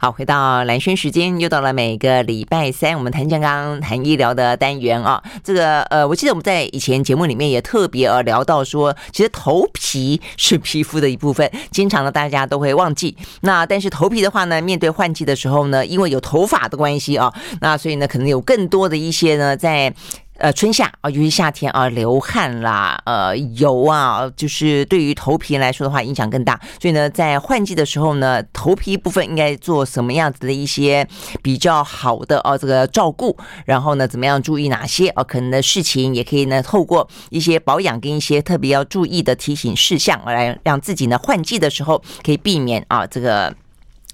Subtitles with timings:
[0.00, 5.20] 好，回到蓝轩时间，又到了每个礼拜三，我们谈健康、谈医疗的单元啊。
[5.42, 13.16] 这个呃，我记得我们在以前节目里面也特别呃聊到说，其实头皮是皮肤的一部分，经常呢大家都会忘记。
[13.40, 19.92] 那但是头皮的话呢，面对换季的时候呢，因为有头发的关系啊，那所以呢可能有更多的一些呢在。
[20.38, 26.58] 呃，春夏啊，尤其夏天啊，流汗啦，呃，油啊，就是对于头皮来说的话，影响更大。
[26.80, 31.04] 所以呢，在换季的时候呢，头皮部分应该做什么样子的一些
[31.42, 43.52] 比较好的哦，这个照顾，然后呢，怎么样注意哪些哦可能的事情，也可以呢，透过一些保养跟一些特别要注意的提醒事项，来让自己呢换季的时候可以避免啊这个。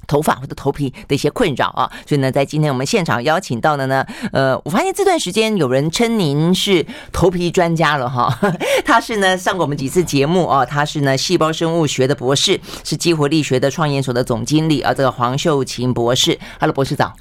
[0.06, 8.36] 头发或者头皮的一些困扰啊，所以呢，在今天我们现场邀请到的呢，呃，我发现这段时间有人称您是头皮专家了哈，
[8.84, 17.14] 他是呢上过我们几次节目啊，他是呢细胞生物学的博士，是激活力学的创研所的总经理啊，这个黄秀琴博士，Hello，博士长。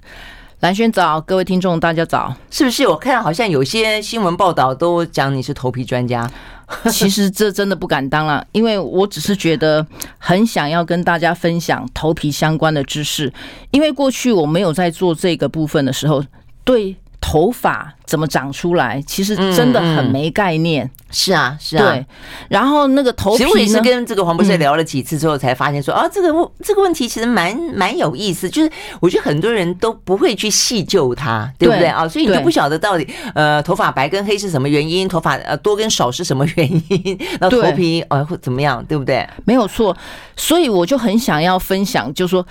[0.63, 2.87] 兰萱早，各位听众大家早，是不是？
[2.87, 6.25] 我看好像有些新闻报道都讲你是头皮专家，
[6.89, 9.85] 其实这真的不敢当了，因为我只是觉得
[10.17, 13.33] 很想要跟大家分享头皮相关的知识，
[13.71, 16.23] 因为过去我没有在做这个部分的时候，
[16.63, 16.95] 对。
[17.25, 19.01] 头发怎么长出来？
[19.07, 20.85] 其实真的很没概念。
[20.85, 21.91] 嗯嗯、是啊，是啊。
[21.91, 22.05] 对，
[22.49, 28.49] 然后那个头皮，其实我也是跟这个黄博士聊了几次之后，才发现说，啊、这个问这个问题其实蛮蛮有意思。
[28.49, 28.69] 就是
[28.99, 32.07] 我觉得很多人都不会去细究它，对不对啊？
[32.07, 39.25] 所以你就不晓得到底呃，头发白跟黑是什么原因，头发呃多跟少是什么原因， 那头皮呃会怎么样，对不对？
[39.45, 39.95] 没有错。
[40.35, 42.45] 所以我就很想要分享，就是说。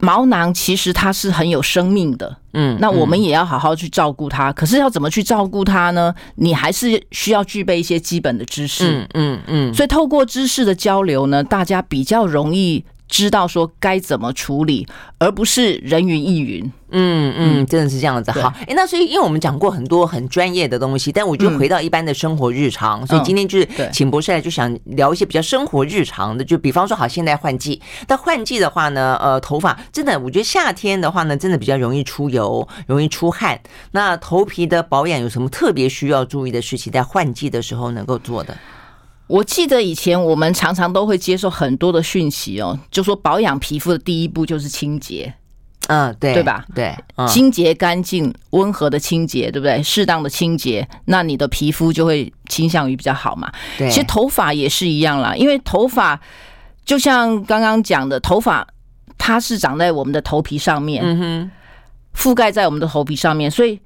[0.00, 4.52] 毛囊其实它是很有生命的，嗯，那我们也要好好去照顾它。
[4.52, 6.14] 可是要怎么去照顾它呢？
[6.36, 9.74] 你还是需要具备一些基本的知识，嗯嗯嗯。
[9.74, 12.84] 所以透过知识的交流呢，大家比较容易。
[13.10, 14.86] 知道说该怎么处理，
[15.18, 16.72] 而不是人云亦云。
[16.92, 18.32] 嗯嗯，真的是这样子。
[18.32, 23.06] 好，哎，那所以因为我们讲过很多很专业的东西，但我就回到一般的生活日常。
[23.06, 26.44] 所以今天就是请博士来，就想聊一些比较生活日常的。
[26.44, 33.60] 就比方说，好，现在换季，但换季的话呢，呃，头发真的，我觉得夏天的话呢，真的比较容易出油，容易出汗。
[33.92, 38.56] 那头皮的保养有什么特别需要注意的事情，在换季的时候能够做的？
[39.30, 45.32] 我记得以前我们常常都会接受很多的讯息哦，就说保养皮肤的第一步就是清洁，
[45.86, 46.66] 嗯，对，对吧？
[46.74, 46.92] 对，
[47.28, 49.80] 清洁干净、温和的清洁，对不对？
[49.84, 53.52] 适当的清洁，那你的皮肤就会倾向于比较好嘛。
[53.78, 56.20] 对，其实头发也是一样啦，因为头发
[56.84, 58.66] 就像刚刚讲的，头发
[59.16, 61.50] 它是长在我们的头皮上面，嗯哼，
[62.16, 63.78] 覆盖在我们的头皮上面，所以。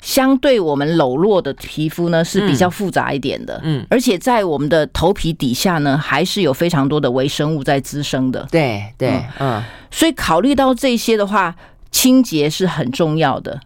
[0.00, 11.54] 相对我们裸露的皮肤呢，是比较复杂一点的，嗯，而且在我们的头皮底下呢，还是有非常多的微生物在滋生的，对对，嗯，所以考虑到这些的话，
[11.90, 13.60] 清洁是很重要的。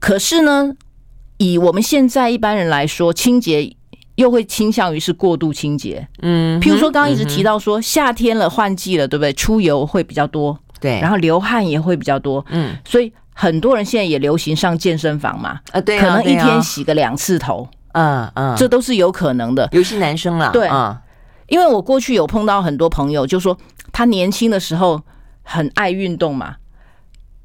[0.00, 0.72] 可是呢，
[1.38, 3.76] 以我们现在一般人来说，清洁
[4.16, 9.32] 又会倾向于是过度清洁，嗯，譬如说刚刚一直提到说夏天了换季了，对不对？
[9.32, 13.12] 出油会比较多，对，然后流汗也会比较多，嗯，所以。
[13.34, 21.02] 很多人现在也流行上健身房嘛，啊，对，可能一天洗个两次头，嗯嗯，这都是有可能的，尤其男生啦，对，啊
[21.48, 23.58] 因为我过去有碰到很多朋友，就说
[23.92, 25.02] 他年轻的时候
[25.42, 26.56] 很爱运动嘛，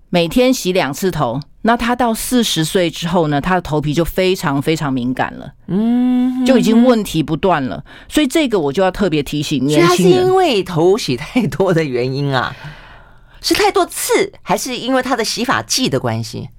[0.10, 12.56] 每天洗两次头，那他到四十岁之后呢，他的头皮就非常非常敏感了，嗯，就已经问题不断了，所以这个我就要特别提醒年轻人，他是因为头洗太多的原因啊。
[13.42, 16.50] 是太多次，还是因为它的洗发剂的关系？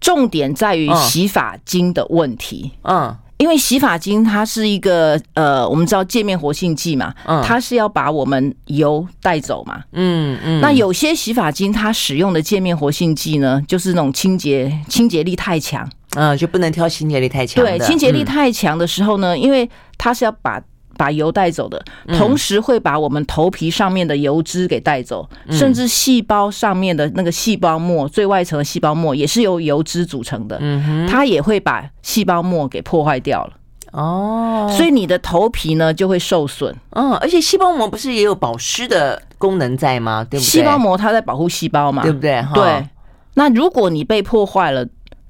[0.00, 2.70] 重点在于洗发精的问题。
[2.82, 9.82] 嗯，因为洗发精它是一个呃，我们知道界面活性剂嘛，嗯，它是要把我们油带走嘛。
[9.92, 10.60] 嗯嗯。
[10.60, 17.64] 那有些洗发精它使用的界面活性剂呢，就是那种清洁清洁力太强，嗯，就不能挑清洁力太强。
[17.64, 19.68] 对，清洁力太强的时候呢，因为
[19.98, 20.62] 它是要把。
[20.96, 21.82] 把油带走的，
[22.16, 33.52] 同时会把我们头皮上面的油脂给带走，嗯、甚至细胞上面的那个细胞膜最外层的细胞膜也是由油脂组成的，嗯，它也会把细胞膜给破坏掉了。
[33.92, 36.74] 哦，所以你的头皮呢就会受损。
[36.90, 40.26] 嗯，而且细胞膜不是也有保湿的功能在吗？
[40.28, 40.48] 对不对？
[40.48, 42.44] 细胞膜它在保护细胞嘛，对不对？
[42.54, 42.88] 对。
[43.34, 44.86] 那如果你被破坏了。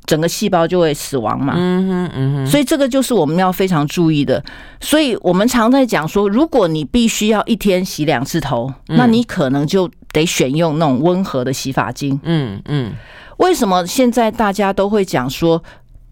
[0.07, 4.43] 整个细胞就会死亡嘛，嗯哼，嗯哼，所以这个就是我们要非常注意的。
[4.81, 12.19] 所以我们常在讲说，如果你必须要一天洗两次头，那你可能就得选用那种温和的洗发精。
[12.23, 12.93] 嗯嗯，
[13.39, 15.63] 为什么现在大家都会讲说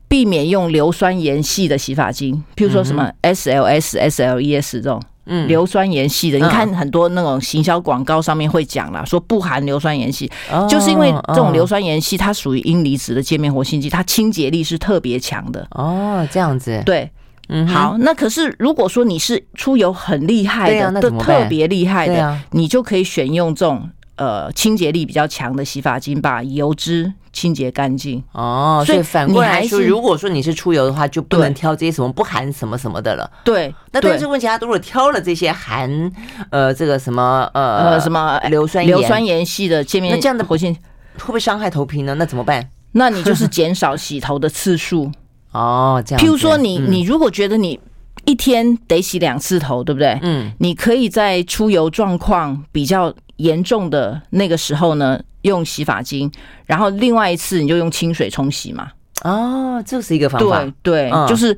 [0.09, 2.43] 避免用硫酸盐系的洗发精？
[2.57, 10.31] 譬如说什么 SLS、SLES 这种，嗯，硫酸盐系的，你看很多那种行销广告上面会讲啦，说不含硫酸盐系，
[10.69, 15.67] 就是因为这种硫酸盐系它属于阴离子的界面活性剂，它清洁力是特别强的。
[15.71, 17.11] 哦，这样子，对，
[17.49, 23.91] 嗯，好，那可是如果说你是出油很厉害的，都特别厉害的，你就可以选用这种。
[24.17, 28.23] 呃，清洁力比较强的洗发精，把油脂清洁干净。
[28.31, 33.29] 哦，所以反过来说，如果说你是出油的话，就不能挑这些什么不含什么什么的了。
[33.45, 36.13] 对，那但是问题，他如果挑了这些含
[36.51, 40.73] 呃这个什么呃呃什么硫酸硫酸盐系的界面，那这样的活性
[41.19, 42.15] 会不会伤害头皮呢？
[42.15, 42.69] 那怎么办？
[42.93, 45.11] 那你就是减少洗头的次数。
[45.51, 46.25] 哦，这样。
[46.25, 47.81] 譬如说，你你如果觉得你
[48.27, 50.17] 一天得洗两次头，对不对？
[50.23, 53.13] 嗯，你可以在出油状况比较。
[53.37, 56.31] 严重的那个时候呢，用洗发精，
[56.67, 58.91] 然后另外一次你就用清水冲洗嘛。
[59.23, 60.65] 哦，这是一个方法。
[60.83, 61.57] 对对，嗯、就是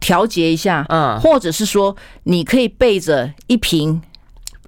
[0.00, 0.84] 调节一下。
[0.88, 1.94] 嗯，或者是说，
[2.24, 4.02] 你可以备着一瓶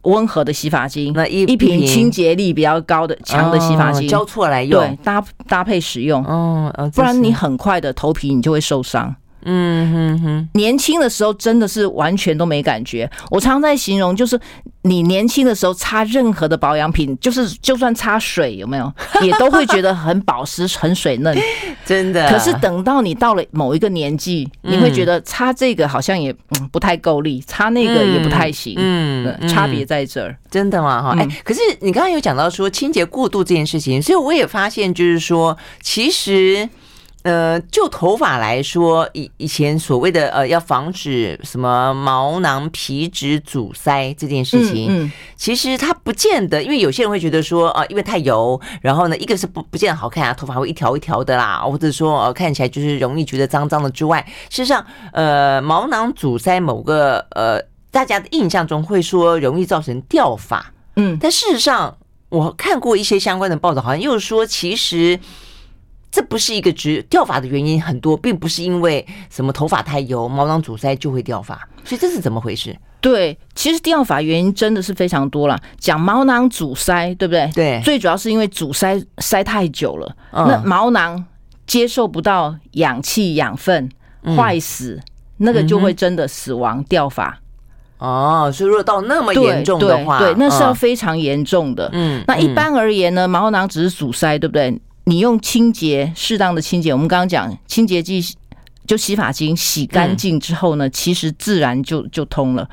[0.02, 6.24] 温和的洗发精，那一一瓶清洁力比较高的强的洗发精，交错来用，对，搭搭配使用。
[6.24, 9.14] 哦，不然你很快的头皮你就会受伤。
[9.48, 13.08] 嗯哼哼，年轻的时候真的是完全都没感觉。
[13.31, 14.38] 我常常在形容，就是
[14.82, 21.37] 你年轻的时候擦任何的保养品，就是就算擦水有没有， 也都会觉得很保湿、很水嫩。
[21.84, 22.28] 真的。
[22.28, 28.75] 可是等到你到了某一个年纪，你会觉得擦这个好像也嗯不太够力，擦那个也不太行。
[28.76, 30.37] 嗯，差别在这儿。
[30.50, 31.00] 真的吗？
[31.00, 36.69] 哈，哎，可是你刚刚有讲到说清洁过度这件事情，所以我也发现就是说，其实。
[37.26, 65.19] 呃，就头发来说，以以前所谓的呃，要防止什么毛囊皮脂阻塞这件事情，嗯，其实它不见得，因为有些人会觉得说，啊，因为太油，然后呢，一个是不不见得好看啊，头发会一条一条的啦，或者说呃，看起来就是容易觉得脏脏的之外，事实上，呃，毛囊阻塞某个呃，大家的印象中会说容易造成掉发，嗯，但事实上我看过一些相关的报道，好像又说其实。
[66.16, 72.74] 这不是一个直掉发的原因很多，并不是因为什么头发太油、毛囊阻塞就会掉发，所以这是怎么回事？
[73.02, 75.60] 对，其实掉发原因真的是非常多了。
[75.78, 77.50] 讲毛囊阻塞，对不对？
[77.54, 81.22] 对，最主要是因为阻塞塞太久了，嗯、那毛囊
[81.66, 83.86] 接受不到氧气养分，
[84.34, 85.02] 坏死，嗯、
[85.36, 87.38] 那个就会真的死亡掉发。
[87.98, 91.90] 哦，所以如果到那么严重的话，对，对，对，那是要非常严重的。
[91.92, 94.80] 嗯，那一般而言呢，毛囊只是阻塞，对不对？
[95.08, 98.20] 你用清洁适当的清洁，我们刚刚讲清洁剂
[98.86, 102.68] 就洗发精洗干净之后呢，其实自然就就通了。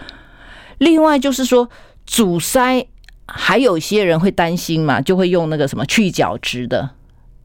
[0.79, 1.69] 另外就是说
[2.07, 2.87] 阻塞，
[3.27, 6.89] 还有一些人会担心嘛，就会用那个什么去角质的。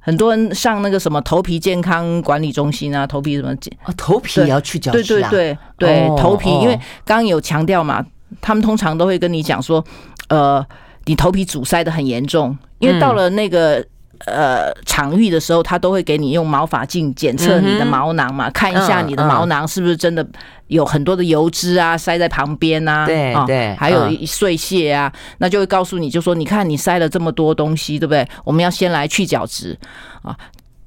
[0.01, 3.51] 很多人上那个什么头皮健康管理中心啊，头皮什么
[3.83, 5.29] 啊，头皮也要去角质啊？
[5.29, 6.75] 对对对对，头皮，因为
[7.05, 8.03] 刚刚有强调嘛，
[8.41, 9.85] 他们通常都会跟你讲说，
[10.29, 10.65] 呃，
[11.05, 13.87] 你头皮阻塞的很严重，因为到了那个。
[14.27, 20.27] 呃，场域的时候，他都会给你用毛发镜检测你的毛囊嘛，看一下你的毛囊是不是真的
[20.67, 28.29] 有很多的油脂啊，塞在旁边啊，对对，还有碎屑啊，那就会告诉你就说，你看你塞了这么多东西，对不对？
[28.45, 29.79] 我们要先来去角质
[30.23, 30.37] 啊，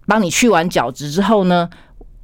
[0.05, 1.69] 帮你去完角质之后呢，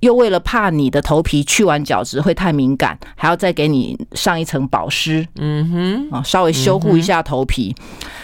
[0.01, 7.73] 又为了怕你的头皮去完角质会太敏感，还要再给你上一层保湿，嗯哼，啊，稍微修护一下头皮。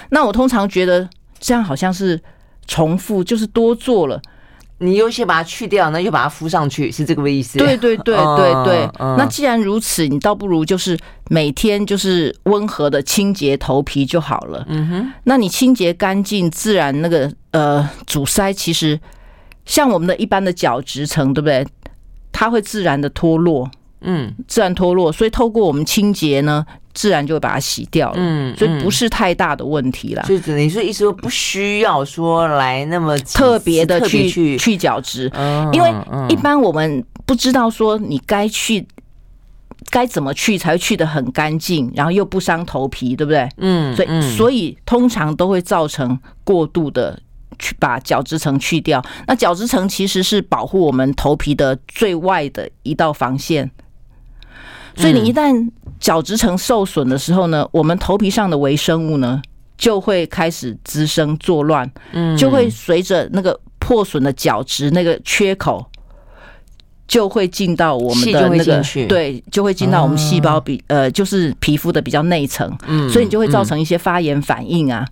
[0.10, 1.08] 那我通常觉得
[1.40, 2.20] 这样好像是。
[2.68, 4.22] 重复就是多做了，
[4.80, 7.58] 你又先把它去掉，那又把它敷上去，是这个意思？
[7.60, 8.90] 对对对 对对。
[9.18, 10.98] 那既然如此，你倒不如就是
[11.30, 14.66] 每天就是温和的清洁头皮就好了。
[14.68, 19.00] 嗯哼，那你清洁干净，自然那个呃阻塞，其实
[19.66, 21.66] 像我们的一般的角质层，对不对？
[22.32, 23.70] 它会自然的脱落。
[24.06, 28.16] 嗯，自然脱落，所以透过我们清洁呢，自然就会把它洗掉了。
[28.18, 30.24] 嗯，所以不是太大的问题啦。
[30.24, 35.32] 所以只能说意思说不需要说来那么特别的去去去角质，
[35.72, 35.94] 因为
[36.30, 38.86] 一般我们不知道说你该去
[39.90, 43.48] 该怎么去才会去的很干净，然后又不伤头皮，对不对？
[43.58, 47.20] 嗯，所以所以通常都会造成过度的
[47.60, 49.04] 去把角质层去掉。
[49.28, 53.70] 那角质层其实是保护我们头皮的最外的一道防线。
[54.96, 55.70] 所以你一旦
[56.04, 59.42] 角质层受损的时候呢，我们头皮上的微生物呢
[59.78, 65.86] 就会开始滋生作乱，嗯，就会随着那个破损的角质那个缺口，
[67.08, 75.08] 就会进到我们的那个对，就会进到我们细胞比呃就是皮肤的比较内层，嗯，所以你就会造成一些发炎反应啊，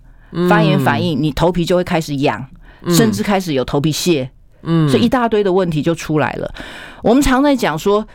[0.46, 2.46] 发炎反应，你头皮就会开始痒，
[2.90, 4.28] 甚至开始有头皮屑，
[4.62, 6.54] 嗯，所以一大堆的问题就出来了。
[7.02, 8.06] 我们常在讲说。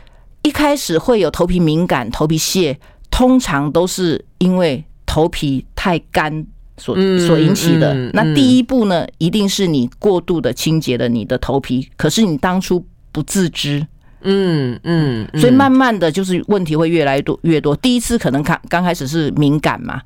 [0.48, 2.80] 一开始会有头皮敏感、头皮屑，
[3.12, 6.46] 通常都是因为头皮太干
[6.78, 6.96] 所
[7.28, 7.94] 所引起的。
[8.14, 13.86] 那第一步呢，一定是你过度的清洁了你的头皮，可是你当初不自知。
[14.22, 17.76] 嗯嗯，所以慢慢的就是问题会越来越多越多。
[17.76, 20.02] 第一次可能刚刚开始是敏感嘛，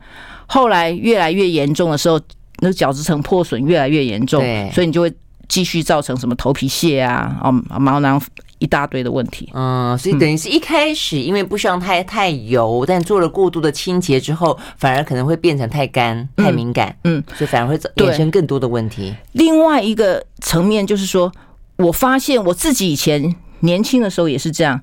[0.48, 2.20] 后来越来越严重的时候，
[2.60, 4.42] 那个角质层破损越来越严重，
[4.74, 5.14] 所以你就会
[5.48, 8.22] 继续造成什么头皮屑啊、哦毛囊
[8.62, 9.50] 一大堆的问题。
[9.54, 19.14] 嗯，所以等于是一开始因为不希望太太油，但做了过度的清洁之后，反而可能会变成太干、太敏感，嗯，所以反而会衍生更多的问题。
[19.34, 21.30] 另外一个层面就是说，
[21.76, 23.36] 我发现我自己以前。
[23.64, 24.82] 年轻的时候也是这样，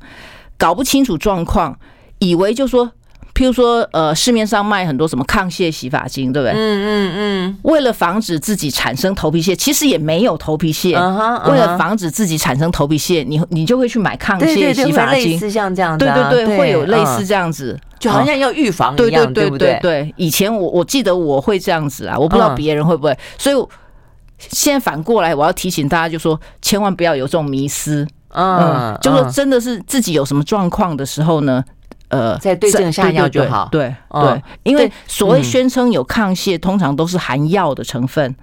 [0.57, 1.77] 搞不清楚状况，
[2.21, 2.93] 以为就说，
[3.39, 6.53] 譬如说，呃，市面上卖很多什么抗屑洗发精，对不对？
[6.53, 7.59] 嗯嗯嗯。
[7.63, 10.97] 为了防止自己产生头皮屑，其实也没有头皮屑。
[11.47, 16.05] 为了防止自己产生头皮屑，你你就会去买抗屑洗发精，类似像这样子。
[16.05, 19.79] 对对对，会有类似这样子，就好像要预防一样，对不对？
[19.81, 23.17] 对，以前我我记得我会这样子啊，我不知道别人会不会。
[23.39, 23.57] 所以
[24.37, 28.05] 现在反过来，我要提醒大家，就说千万不要有这种迷思。
[28.35, 31.65] 嗯，就说真的是自己有什么状况的时候呢，
[32.09, 33.69] 呃，在对症下药就好。
[33.71, 38.35] 对对，因为所谓宣称有抗泻，通常都是含药的成分。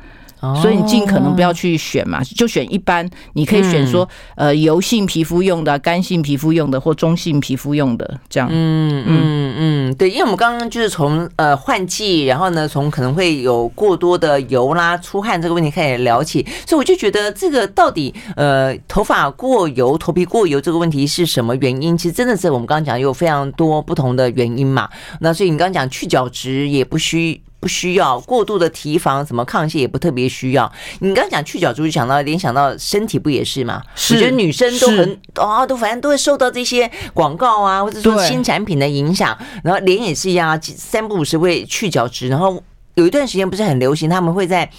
[0.62, 8.50] 所以你尽可能不要去选嘛，就选一般，你可以选说，呃，油性皮肤用的、干性皮肤用的或中性皮肤用的这样。
[8.52, 21.98] 嗯嗯嗯，对，因为我们刚刚就是从呃换季，然后呢，从可能会有过多的油啦、出汗这个问题开始聊起，所以我就觉得这个到底呃头发过油、头皮过油这个问题是什么原因？
[21.98, 24.90] 其实真的是我们刚刚讲有非常多不同的原因嘛。
[25.20, 27.42] 那所以你刚刚讲去角质也不需。
[27.66, 30.72] 不需要过度的提防，什么抗性也不特别需要。
[31.00, 33.82] 你刚刚讲去角质，就想到联想到身体不也是吗？
[33.96, 39.36] 是，我觉得女生都很啊，都反正都会受到这些广告啊，或者说新产品的影响。
[39.64, 42.62] 然后脸也是一样啊，三不五时会去角质，然后。
[42.96, 44.70] 有一段时间不是很流行，他们会在，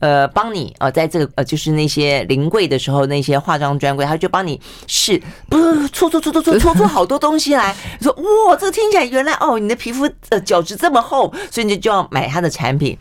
[0.00, 12.96] 呃，帮你呃，在这个呃，就是那些临柜的时候，那些化妆专柜，他就帮你试，不是搓搓搓搓搓搓出好多东西来， 说哇，这个听起来原来哦，你的皮肤呃角质这么厚，所以你就就要买他的产品。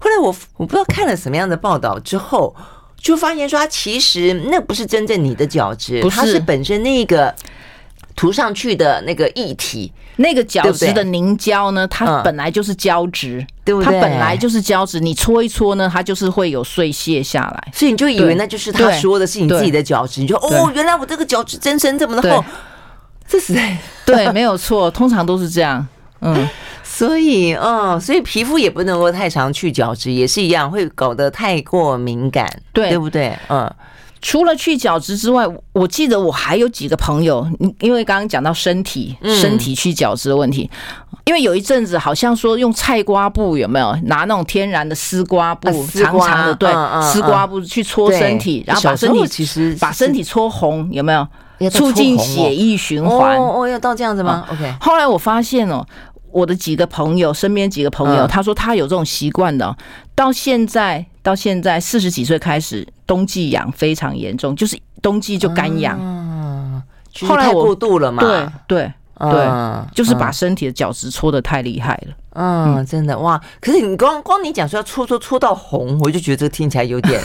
[0.00, 2.56] 后来我我不知道看了什么样的报道之后，
[2.96, 7.34] 就发现说，它其实那不是真正你的角质，它是本身那个。
[8.16, 13.92] 涂上去的那个液体，那个角质的凝胶呢，它本来就是胶质，对不对？
[13.92, 22.44] 它本来就是胶质，你搓一搓呢，它就是会有碎屑下来，所以你就以为那就是他说的是你自己的角质，你就哦，原来我这个角质真深这么的厚，
[23.26, 23.54] 这是。
[24.06, 25.84] 对，没有错，通常都是这样，
[26.20, 26.48] 嗯，
[26.82, 33.36] 所以嗯，所以皮肤也不能够太常去角质，也是一样，会搞得太过敏感，对，对不对？
[33.48, 33.74] 嗯。
[34.24, 37.46] 除了去角质之外，我记得我还有几个朋友，
[37.78, 40.68] 因为刚刚讲到身体，身体去角质的问题，
[41.26, 51.70] 因为有一阵子好像说用菜瓜布有没有拿那种天然的丝瓜布，长长的对，丝瓜布去搓身体，然后把身体其实把身体搓红有没有？
[51.70, 53.36] 促进血液循环。
[53.36, 54.74] 哦哦，要到这样子吗？OK。
[54.80, 55.84] 后来我发现哦，
[56.32, 59.76] 我的几个朋友，身边几个朋友，他说他有这种习惯的，
[60.14, 61.04] 到现在。
[61.24, 65.98] 到现在四十几岁开始，冬季痒非常严重，就是冬季就干痒。
[67.26, 68.22] 后来我过度了嘛？
[68.22, 69.48] 对对对，
[69.94, 72.14] 就是把身体的角质搓得太厉害了。
[72.34, 73.40] 嗯，真的哇！
[73.60, 77.20] 可是你光光你讲说要搓搓搓到红，我就觉得这个听起来有点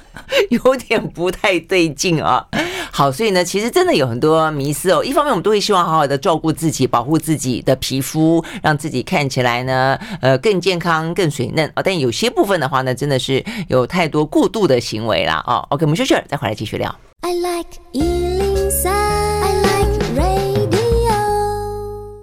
[0.50, 2.46] 有点不太对劲啊。
[2.92, 5.02] 好，所以呢，其实真的有很多迷思哦。
[5.02, 11.82] 一方面，我们都会希望好好的照顾自己，保护自己的皮肤，让自己看起来呢，呃，更健康、更水嫩啊。
[11.82, 15.64] 但有些部分的话呢，真的是有太多过度的行为了啊。
[15.70, 16.94] OK，我们休息，再回来继续聊。
[17.22, 17.80] I like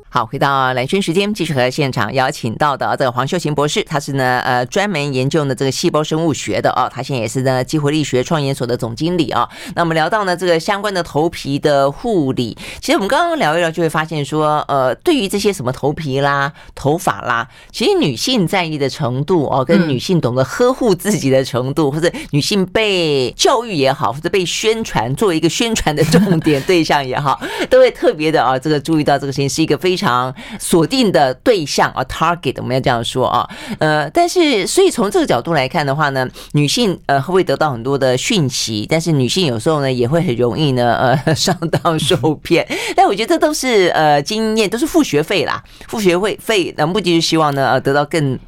[0.10, 9.48] 好，回到蓝轩时间，继续和现场邀请到的这个黄秀琴博士，他是呢呃专门研究呢这个细胞生物学的啊，他现在也是呢激活力学创研所的总经理啊。
[9.76, 30.07] 那我们聊到呢这个相关的头皮的护理，其实我们刚刚聊一聊就会发现说，呃，对于这些什么头皮啦、头发啦，其实女性在意的程度哦，跟女性懂得呵护自己的程度，或者女性被教育也好，或者被宣传作为一个宣传的重点对象也好，都会特别的啊这个注意到这个事情是一个非常。
[30.08, 33.48] 常锁定的对象啊，target，我们要这样说啊，
[33.80, 40.96] 呃，但是所以从这个角度来看的话呢，女性呃会得到很多的讯息，但是女性有时候呢也会很容易呢
[41.26, 42.66] 呃 上当受骗。
[42.96, 48.40] 但我觉得这都是呃经验，都是付学费啦，付学费费，那目的是希望呢呃得到更。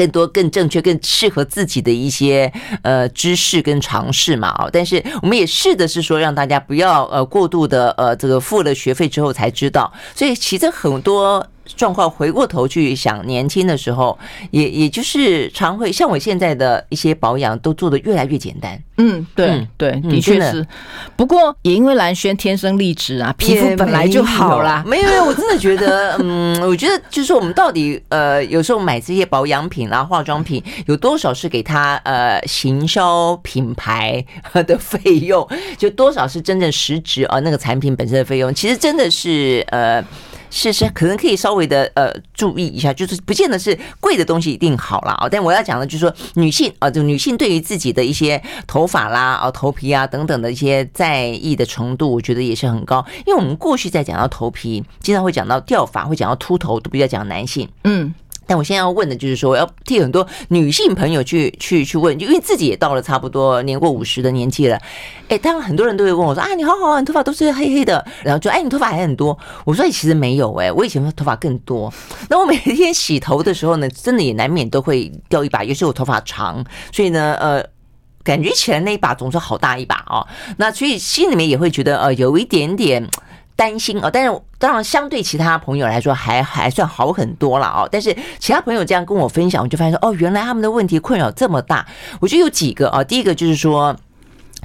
[0.00, 14.18] 更多、更正确、更适合自己的一些呃知识跟尝试嘛啊，但是我们也试的是说让大家不要呃过度的呃这个付了学费之后才知道，所以其实很多状况回过头去想，年轻的时候
[14.50, 18.80] 也也就是常会像我现在的一些保养都做的越来越简单。
[18.98, 20.66] 嗯，对、嗯、对，的确是。
[21.16, 24.84] 不过也因为蓝轩天生丽质啊，皮肤本来就好啦。
[24.86, 34.22] 没有没有，我真的觉得， 嗯，我觉得就是我们到底呃，有时候买这些保养品啊、化妆品，有多少是给他呃行销品牌
[34.66, 35.48] 的费用，
[35.78, 40.04] 就多少是真正实质啊那个产品本身的费用，其实真的是呃。
[40.50, 45.12] 是是，可能可以稍微的呃注意一下，就是不见得是贵的东西一定好啦。
[45.12, 45.28] 啊。
[45.30, 53.04] 但我要讲的就是说，女性啊，就女性对于自己的一些头发啦、啊头皮啊等等的一些在意的程度，我觉得也是很高。
[53.26, 57.68] 因为我们过去在讲到头皮，经常会讲到掉发，会讲到秃头，都比较讲男性。
[57.84, 58.12] 嗯。
[58.50, 64.76] 但我现在要问的就是说，我要替很多女性朋友去去去问，因为自己也到了差不多年过五十的年纪了。
[65.28, 71.94] 哎，当然很多人都会问我说：“啊，你好好啊，你头发都是黑黑的。”然后就：“哎，你头发还很多。”我说：“其实没有哎，我以前头发更多。
[72.28, 77.64] 那我每天洗头的时候呢，真的也难免都会掉一把，尤其我头发长，所以呢，呃，
[78.24, 80.26] 感觉起来那一把总是好大一把哦。
[80.56, 83.08] 那所以心里面也会觉得呃，有一点点。”
[83.60, 87.86] 担心哦，但是当然相对其他朋友来说还还算好很多了哦。
[87.92, 91.86] 但是其他朋友这样跟我分享，我就发现说哦，原来他们的问题困扰这么大。
[92.20, 93.94] 我觉得有几个啊，第一个就是说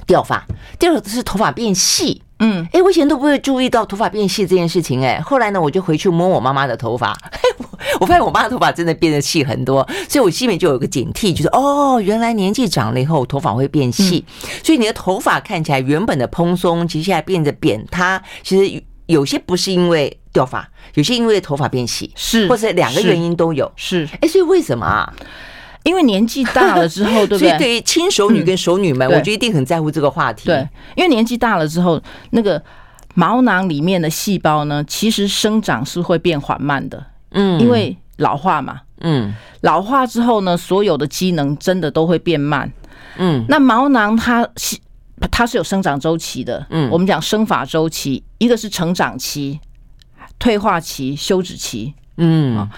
[0.06, 0.42] 掉发，
[0.78, 2.22] 第二个是头发变细。
[2.38, 7.16] 嗯，哎，我以前都不会注意到头发变细这件事情，哎，后来呢，我就回去摸我妈妈的头发，
[8.00, 14.24] 我发现我妈的头发真的变得细很多，所以我心里就有个警惕，就是哦，原来年纪长了以后头发会变细，
[14.62, 18.82] 所以你的头发看起来原本的蓬松，其实现在变得扁塌，其实。
[19.06, 23.70] 有些不是因为掉发，有些因为头发变细，是或者两个原因都有。
[23.76, 25.14] 是，哎，所以为什么啊？
[25.86, 27.48] 因为年纪大了之后， 对不对？
[27.48, 30.46] 所以对于轻熟女跟熟女们，我觉得一定很在乎这个话题。
[30.46, 32.60] 对，因为年纪大了之后，那个
[33.14, 37.06] 毛囊里面的细胞呢，其实生长是会变缓慢的。
[37.30, 38.80] 嗯，因为老化嘛。
[39.00, 42.70] 嗯，老化之后呢，所有的机能真的都会变慢。
[43.18, 44.76] 嗯，那毛囊它是
[45.30, 49.60] 它是有生长周期的，嗯，我们讲生发周期，一个是成长期、
[50.38, 52.68] 退化期、休止期，嗯，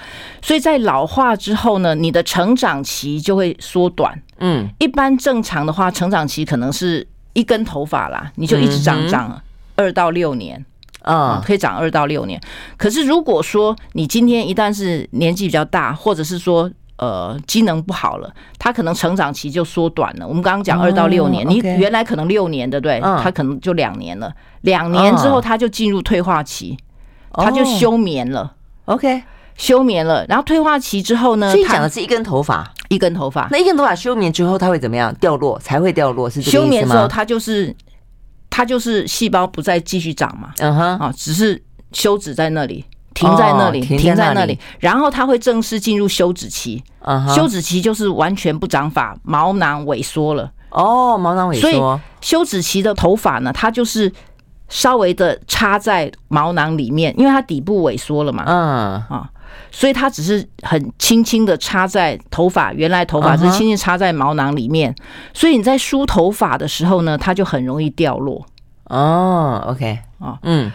[0.43, 9.41] 所以在老化之后呢，你的成长期就会缩短，嗯，一般正常的话，成长期可能是一根头发啦，你就一直长长
[9.77, 10.65] 二到六年，
[11.03, 12.41] 啊，可以长二到六年。
[12.77, 20.27] 可是如果说你今天一旦是年纪比较大，或者是说呃，机能不好了，它可能成长期就缩短了。
[20.27, 22.99] 我们刚刚讲二到六年，你原来可能六年，对不对？
[23.01, 24.35] 它可能就两年了。
[24.63, 26.77] 两年之后，它就进入退化期，
[27.35, 28.53] 它就休眠了。
[28.89, 29.23] OK，
[29.57, 30.25] 休眠了。
[30.29, 31.51] 然后退化期之后呢？
[31.53, 33.47] 所以讲的是一根头发，一根头发。
[33.51, 35.15] 那一根头发休眠之后，它会怎么样？
[35.17, 36.41] 掉落才会掉落，是？
[36.43, 37.75] 休眠之后，它就是
[38.51, 40.53] 它就是细胞不再继续长嘛。
[40.59, 42.85] 嗯哼，啊，只是休止在那里。
[43.15, 46.81] 停在那里，停在那里，然后它会正式进入休止期。
[47.35, 50.49] 休止期就是完全不长发，毛囊萎缩了。
[50.71, 51.61] 哦，毛囊萎缩。
[51.61, 54.13] 所以休止期的头发呢，它就是
[54.69, 58.45] 稍微的插在毛囊里面，因为它底部萎缩了嘛。
[58.47, 59.31] 嗯啊，
[59.71, 64.95] 所以它只是很轻轻的插在头发，原来头发是轻轻插在毛囊里面，
[65.33, 68.45] 所以你在梳头发的时候呢，它就很容易掉落。
[68.85, 70.71] 哦，OK，啊，嗯。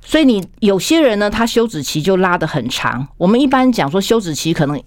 [0.00, 3.06] 所以你有些人呢，他休止期就拉得很长。
[3.18, 4.82] 我们一般讲说休止期可能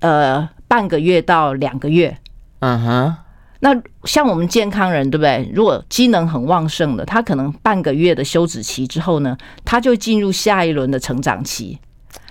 [0.00, 2.14] 呃半个月到两个月。
[2.58, 3.16] 嗯哼。
[3.60, 5.50] 那像我们健康人，对不对？
[5.54, 11.78] 如果机能很旺盛的，他可能半个月的休止期之后呢，他就进入下一轮的成长期。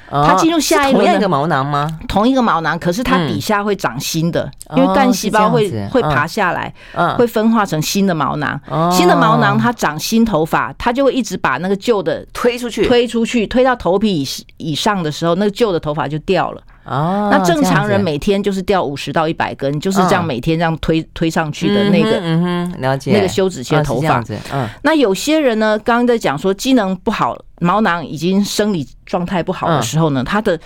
[0.10, 2.00] 它进入下一轮的，同一个毛囊吗？
[2.08, 6.74] 同一个毛囊，可是它底下会长新的，因为干细胞会会爬下来，
[7.18, 8.58] 会分化成新的毛囊。
[8.90, 16.62] 新的毛囊它长新头发，它就会一直把那个旧的推出去，推出去，推到头皮以以上的时候，那个旧的头发就掉了。
[16.88, 24.24] 哦，那正常人每天就是掉五十到一百根，就是这样每天这样推推上去的那个，嗯哼，了解，那个休止期的头发。
[24.54, 30.58] 嗯，那有些人呢，刚刚在讲说机能不好，毛囊已经生理状态不好的时候呢，它的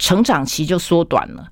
[0.00, 1.46] 成长期就缩短了，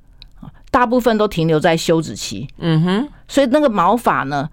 [0.72, 2.48] 大部分都停留在休止期。
[2.58, 4.48] 嗯哼，所以那个毛发呢，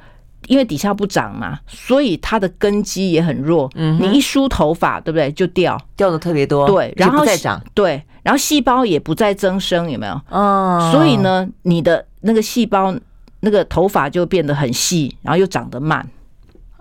[0.45, 3.67] 因为底下不长嘛，所以它的根基也很弱。
[3.73, 5.31] 嗯，你一梳头发，对不对？
[5.31, 6.67] 就掉，掉的特别多。
[6.67, 7.59] 对，然后再长。
[7.73, 8.03] 对。
[8.25, 10.19] 然后细胞也不再增生，有没有？
[10.31, 12.91] 哦，所以呢，你的那个细胞，
[13.41, 16.03] 那个头发就变得很细，然后又长得慢。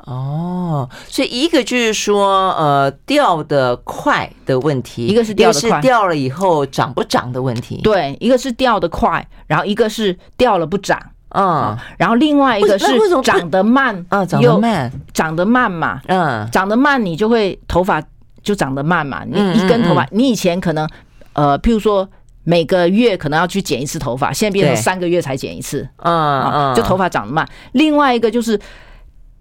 [0.06, 7.78] 哦，所以一个就是说，呃，掉的快的问题，一个是掉得快，掉了以后长不长的问题。
[7.82, 10.98] 对，一个是掉的快，然后一个是掉了不长。
[11.28, 12.86] 嗯，然后另外一个是
[13.22, 18.02] 长得慢，啊，长得慢，长得慢嘛，嗯，长得慢，你就会头发
[18.42, 19.24] 就长得慢嘛。
[19.26, 20.88] 你一根头发，你以前可能。
[21.34, 22.08] 呃，譬如说
[22.42, 27.48] 每个月可能要去剪一次头发，现在变成三个月才剪一次，嗯嗯，就头发长得慢。
[27.72, 28.58] 另外一个就是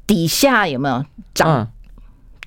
[0.06, 1.04] 底下有没有
[1.34, 1.68] 长？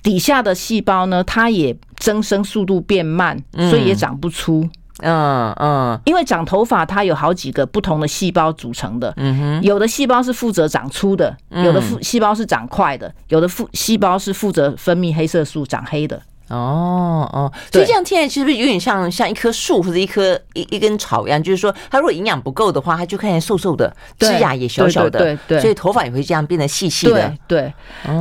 [0.03, 4.69] 底下的细胞呢，它也增生速度变慢，所以也长不出。
[4.99, 16.21] 嗯嗯，因为长头发它有好几个不同的细胞组成的，嗯哼，有的细胞是负责长粗的，有的细胞是长快的，有的负细胞是负责分泌黑色素长黑的。
[16.49, 21.41] 哦哦，所以这样听起来其实是不是有点像像一棵树或者一棵一一根草一样？
[21.41, 27.33] 就是说，它如果营养不够的话，它就看起来瘦瘦的，枝芽也小小的，对对，所以头发也会这样变得细细的。
[27.47, 27.73] 对，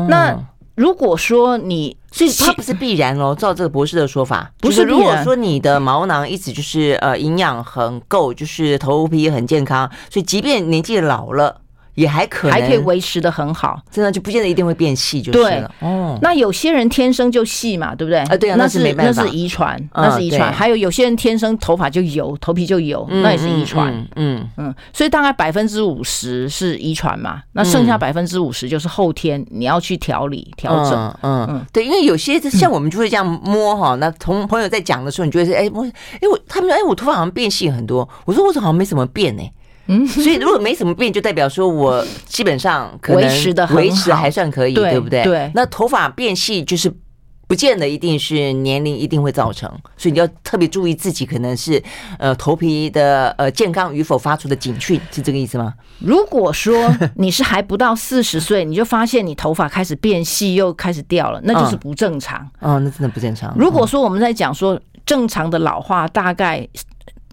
[0.08, 0.38] 那。
[0.76, 3.34] 如果说你，所以它不是必然哦。
[3.34, 4.82] 照这个博士的说法，不是。
[4.82, 11.62] 如果说你的毛囊一直就是呃营养很够，就是头皮很健康，所以即便年纪老了。
[11.96, 15.74] 也还可还可以维持的很好，真的就不见得一定会变细，就是了。
[15.80, 18.18] 哦，那有些人天生就细嘛，对不对？
[18.20, 20.52] 啊，对啊，那是那是遗传，那是遗传。
[20.52, 23.92] 还有有些人天生头发就油，头皮就油，那也是遗传。
[24.14, 31.16] 嗯嗯，所以大概百分之五十是遗传嘛，那剩下百分之五十就是后天你要去调理调整。
[31.22, 39.42] 嗯嗯，对，因为有些像我们就会这样摸哈，那同朋友在讲的时候，你就会说，哎摸，哎我他们说，哎我头发好像变细很多，我说我好像没怎么变呢。
[39.88, 45.22] 嗯，所以如果没什么变，就代表说我基本上可能维持的维持还算可以，对不对？
[45.22, 45.50] 对。
[45.54, 46.92] 那头发变细就是
[47.46, 51.80] 不见得一定是年龄一定会造成，所以你要特别注意自己可能是
[52.18, 55.72] 呃头皮的呃健康与否发出的警讯，是这个意思吗？
[56.00, 62.40] 如果说你是还不到四十岁， 你就发现你头发开始变细又开始掉了，那就是不正常。
[62.58, 63.54] 哦，那真的不正常。
[63.56, 66.68] 如果说我们在讲说正常的老化，大概。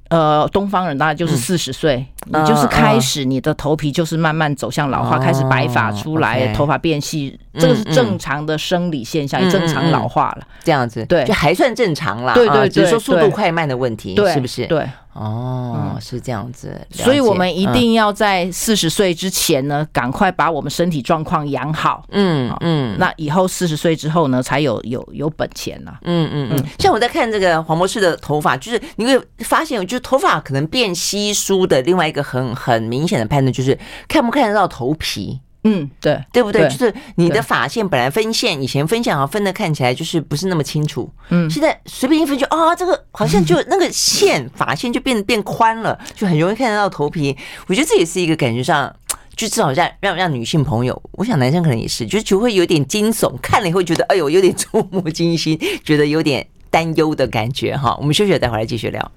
[0.10, 12.34] 呃，东方人大概就是四十岁，你就是开始你的头皮就是慢慢走向老化，开始白发出来，头发变细，这个是正常的生理现象，也正常老化了，这样子，对，就还算正常啦。
[12.34, 14.66] 对对，只是说速度快慢的问题，是不是？
[14.68, 14.88] 对。
[15.14, 22.04] 哦，是这样子，所以我们一定要在四十岁之前呢，赶快把我们身体状况养好。
[22.10, 26.00] 嗯嗯，那以后四十岁之后呢，才有有有本钱了。
[26.02, 35.42] 嗯嗯嗯，像我在看这个黄博士的头发，就是你会发现，就是头发可能变稀疏的另外一个很很明显的判断，就是看不看得到头皮。
[35.66, 36.68] 嗯，对，对不对？
[36.70, 41.10] 就是你的发线本来分线，以前分线好像分的看起来就是不是那么清楚。
[41.30, 47.38] 嗯，现在随便一分就啊，这个好像就那个线发线就变变宽了，就很容易看得到头皮。
[47.68, 48.94] 我觉得这也是一个感觉上，
[49.38, 57.96] 就至少让让让女性朋友，我想男生可能也是，就是就会有点惊悚，看了以后觉得哎呦有点 触目惊心，觉得有点担忧的感觉哈。
[58.02, 59.12] 我们休息了，待会儿来继续聊。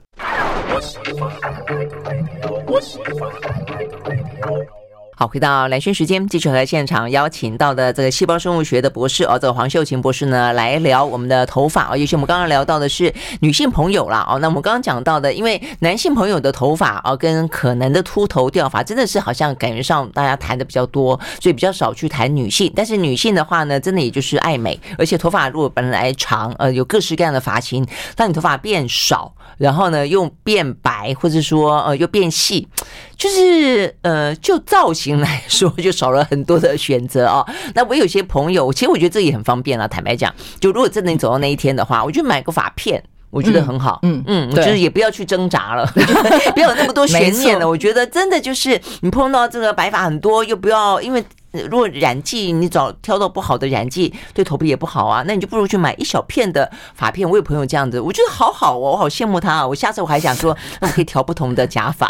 [5.19, 11.97] 好，回到兰萱时间，继续和现场邀请到的这个细胞生物学的博士哦，这个黄秀琴博士呢，来聊我们的头发哦。
[11.97, 13.11] 尤其我们刚刚聊到的是
[13.41, 22.71] 女性朋友啦哦，那我们刚刚讲到的，因为男性朋友的头发哦，跟可能的秃头掉发，真的是好像感觉上大家谈的比较多，所以比较少去谈女性。
[22.77, 32.68] 但是女性的话呢，真的也就是爱美，而且头发如果本来长，呃，有各式各样的发型，当你头发变少，然后呢又变白，或者说呃又变细，
[33.16, 35.16] 就是呃就造型。
[35.16, 37.44] 来说就少了很多的选择啊。
[37.74, 39.88] 那我有些朋友，其实我觉得这也很方便了。
[39.88, 44.00] 坦白讲，就如果真的你走到那一天的话，我就买个发片，我觉得很好。
[44.02, 45.87] 嗯嗯，我觉得也不要去挣扎了，
[46.54, 47.66] 不要有那么多悬念了。
[47.66, 51.24] 我觉得真的就是你碰到这个白发很多，又不要因为。
[51.71, 55.23] 如果染剂你找挑到不好的染剂，对头皮也不好啊。
[55.27, 57.29] 那你就不如去买一小片的发片。
[57.29, 59.66] 我有朋友这样子，我觉得好好哦，我好羡慕他啊。
[59.66, 62.09] 我下次我还想说， 那我可以调不同的假发，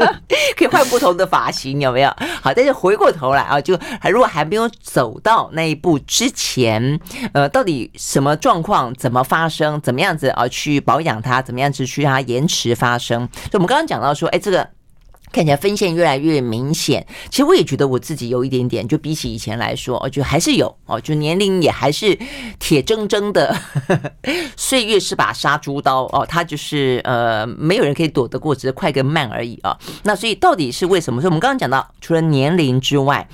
[0.56, 2.10] 可以换不同的发型，有没有？
[2.42, 6.98] 好，但是回过头来啊，就还如果还没有走到那一步之前，
[7.32, 13.28] 呃，到底什么状况怎么发生，怎么样子啊去保养它，怎么样子去让它延迟发生？
[13.50, 14.68] 就我们刚刚讲到说，哎，这个。
[15.32, 22.18] 看起来分线越来越明显，其实我也觉得我自己有一点点，就比起以前来说，我觉得还是有哦，就年龄也还是
[22.58, 23.54] 铁铮铮的，
[24.56, 29.76] 岁月是把杀猪刀哦，它就是呃，没有人可以躲得过，只是快跟慢而已啊。
[30.04, 31.20] 那所以到底是为什么？
[31.20, 33.26] 所以我们刚刚讲到，除了年龄之外，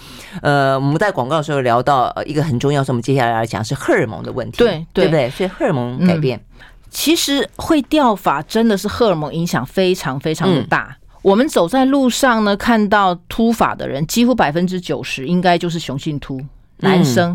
[0.43, 5.31] 呃，我们在广告的时候聊到一个很重要，是我们接下来要讲是荷尔蒙的问题，对对，对不对？
[5.31, 10.97] 所以荷尔蒙改变，嗯，其实会掉发真的是荷尔蒙影响非常非常的大。
[11.25, 16.39] 嗯我们走在路上呢，看到秃发的人，几乎百分之九十应该就是雄性秃，
[16.81, 17.31] 男生。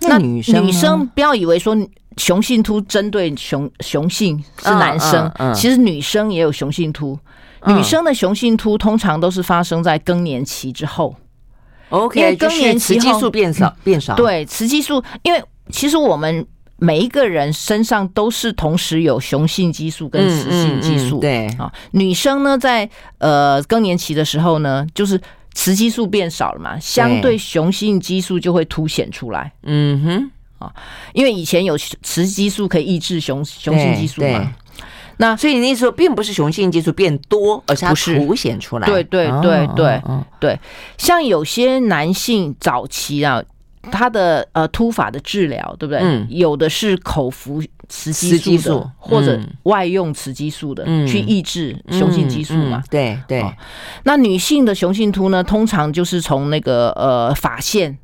[0.00, 1.74] 嗯、那女生，女生不要以为说
[2.18, 7.18] 雄性秃针对雄雄性是男生，嗯嗯嗯、其实女生也有雄性秃。
[7.66, 11.16] 女生的雄性秃通常都是发生在更年期之后。
[11.88, 14.14] OK，因为更年期雌激素变少，变少。
[14.16, 16.46] 对，雌激素，因为其实我们。
[16.80, 21.18] 每一个人身上都是同时有雄性激素跟雌性激素。
[21.18, 22.88] 对啊，女生呢，在
[23.18, 25.20] 呃更年期的时候呢，就是
[25.54, 29.52] 雌激素变少了嘛，相对雄性激素就会凸显出来。
[29.64, 30.30] 嗯哼，
[30.64, 30.72] 啊，
[31.14, 34.54] 因为以前有雌激素可以抑制雄雄性激素嘛。
[35.16, 38.86] 那所以你那时候并不是雄性激素变多，而是它凸显出来。
[38.86, 40.00] 对对对对
[40.38, 40.60] 对，
[40.96, 43.42] 像有些男性早期啊。
[43.88, 46.00] 他的呃突发的治疗，对不对？
[46.02, 52.82] 嗯，有的是口服雌激素的，或者外用雌激素的，去抑制雄性激素嘛。
[52.90, 53.44] 对对。
[54.04, 57.98] 那女性的雄性秃呢，通常就是从那个呃发线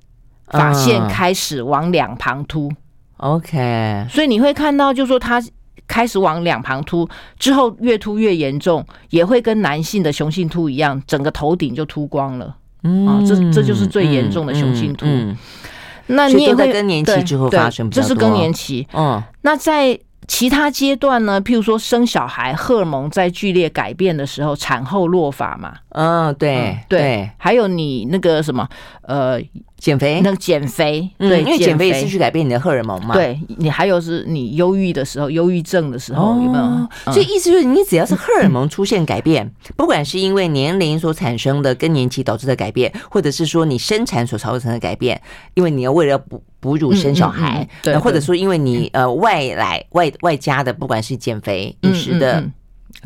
[0.47, 2.73] 发线开始往两旁秃。
[3.19, 4.07] OK。
[4.11, 5.43] 所以你会看到，就是说它
[5.87, 7.07] 开始往两旁秃
[7.39, 12.57] 之后，越秃越严重，也会跟男性的雄性秃一样，整个头顶就秃光了。
[12.85, 15.07] 嗯，这这就是最严重的雄性秃。
[16.07, 18.87] 那你也会在更年期之后发生，这是更年期。
[18.93, 21.41] 嗯，那在其他阶段呢？
[21.41, 25.75] 譬如说生小孩，荷尔蒙在剧烈改变的时候，产后落发嘛。
[25.91, 27.31] 嗯，对对。
[27.37, 28.69] 还有你那个什么，
[29.03, 29.41] 呃。
[29.85, 33.13] 减肥，能减肥，对，因为减肥也是去改变你的荷尔蒙嘛。
[33.13, 37.13] 对，你还有是你忧郁的时候，忧郁症的时候有没有？
[37.13, 45.21] 所以意思就是，你只要是荷尔蒙出现改变， 不管是因为年龄所产生的更年期导致的改变，或者是说你生产所造成的改变，
[45.53, 52.43] 因为你要为了哺哺乳生小孩，对，或者说因为你呃外来外外加的，不管是减肥饮食的。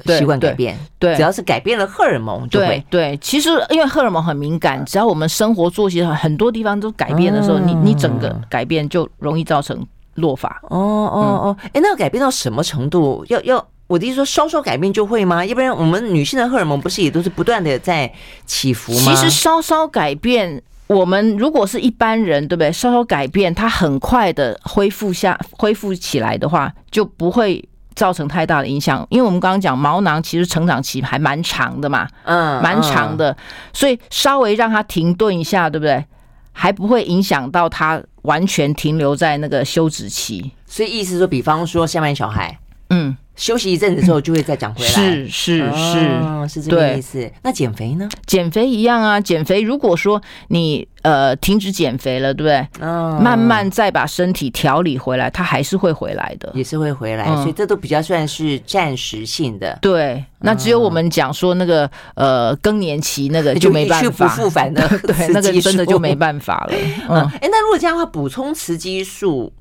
[0.07, 3.17] 习惯改变，对，只要是改变了荷尔蒙就会，对对。
[3.19, 10.49] 其实因为荷尔蒙很敏感，只要我们生活作息很多地方都改变的时候，你你整个改变就容易造成落发。
[10.71, 13.25] 哦哦哦，哎，那要改变到什么程度？
[13.29, 15.45] 要要我的意思说，稍稍改变就会吗？
[15.45, 18.13] 要不然我们女性的荷尔蒙不是也都是不断的在
[18.47, 19.13] 起伏吗？
[19.13, 22.71] 其实稍稍改变，我们如果是一般人，对不对？
[22.71, 27.69] 稍稍改变，它很快的恢复下恢复起来的话，就不会。
[27.99, 33.37] 造成太大的影响，因为我们刚刚讲毛囊其实成长期还蛮长的嘛，嗯，蛮长的，
[33.73, 36.05] 所以稍微让它停顿一下，对不对？
[36.53, 40.53] 还不会影响到它完全停留在那个休止期。
[40.65, 42.57] 所以意思说，比方说下面小孩，
[42.91, 43.17] 嗯。
[43.39, 47.31] 休息一阵子之后就会再长回来，是是是是这个意思。
[47.43, 48.09] 那减肥呢？
[48.27, 52.67] 减肥一样啊，减肥如果说你呃停止减肥了，对不对？
[52.81, 57.27] 嗯，慢慢再把身体调理回来，它还是会回来的，也是会回来。
[57.37, 59.79] 所以这都比较算是暂时性的。
[59.81, 66.77] 对，那只有我们讲说那个呃更年期那个就没办法，去不复返的， 对，那个真的就没办法了。
[67.09, 69.53] 嗯，哎，那如果这样的话，补充雌激素。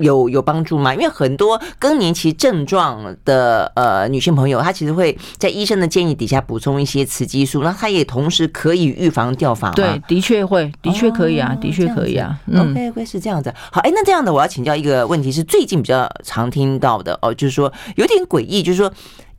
[0.00, 0.92] 有有帮助吗？
[0.94, 9.74] 因为很多更年期症状的呃女性朋友，她其实会在医生的建议底下补充一些雌激素，那她也同时可以预防掉发吗？
[9.74, 12.38] 对，的确会，的确可以啊，的确可以啊。
[12.52, 13.54] OK，会是这样子。
[13.70, 18.92] 好，哎，那这样的我要请教一个问题，是最近比较常听到的哦，就是说有点诡异，就是说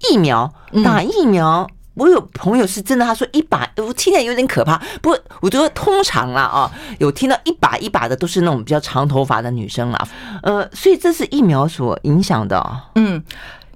[0.09, 0.51] 疫苗
[0.83, 1.67] 打疫苗。
[1.95, 4.81] 我有朋友是真的，他说一把，我听起来有点可怕。
[5.01, 10.07] 不过我觉得通常啦啊，有听到一把一把的都是那种比较长头发的女生啦。
[10.43, 12.65] 呃，所以这是疫苗所影响的。
[12.95, 13.21] 嗯，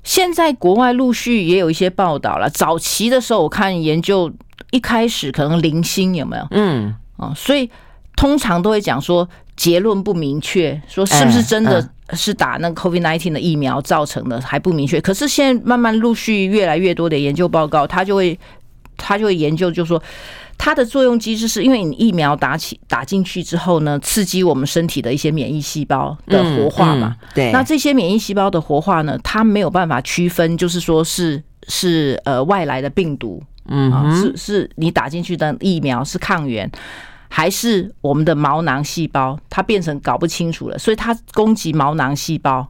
[0.04, 2.49] 现在国外陆续也有一些报道了。
[2.49, 4.32] 早期的时候，我看研究
[4.71, 6.47] 一开始可能零星有没有？
[6.51, 7.69] 嗯啊，所以
[8.15, 11.89] 通常都会讲说结论不明确，说是不是真的。
[12.13, 18.39] 是打那个 COVID-19 的疫苗造成的还不明确，可是现在慢慢陆续越来越多的研究报告，他就会
[18.96, 20.00] 他就会研究，就是说
[20.56, 36.70] 它的作用机制是因为你疫苗打起打进去之后呢，刺激我们身体的一些免疫细胞的活化嘛，嗯嗯、对，那这些免疫细胞的活化呢，它没有办法区分，就是说是是呃外来的病毒，嗯，是是你打进去的疫苗是抗原。
[37.38, 42.65] 还是我们的毛囊细胞，它变成搞不清楚了，所以它攻击毛囊细胞，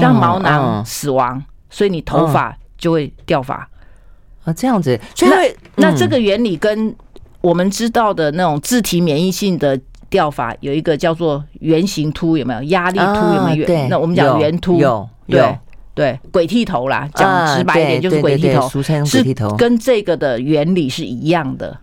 [0.00, 3.68] 让毛囊死亡，所以你头发就会掉发
[4.44, 4.98] 啊，这样子。
[5.14, 6.96] 所以那那这个原理跟
[7.42, 9.78] 我们知道的那种自体免疫性的
[10.08, 12.62] 掉发有一个叫做圆形秃，有没有？
[12.62, 13.66] 压力秃有没有？
[13.66, 15.58] 对，那我们讲圆秃，有对
[15.94, 21.78] 对，鬼剃头啦，讲直白一点就是鬼剃头，俗称鬼剃头，跟这个的原理是一样的。